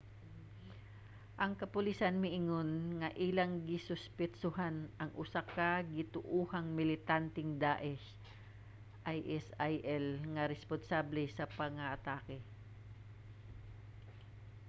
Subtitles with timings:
[1.43, 2.69] ang kapolisan miingon
[2.99, 8.05] nga ilang gisuspetsohan ang usa ka gituohang militanteng daesh
[9.37, 12.37] isil nga responsable sa pagpangatake